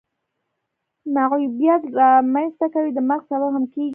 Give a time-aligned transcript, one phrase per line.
[1.13, 3.89] معیوبیت را منځ ته کوي د مرګ سبب هم کیږي.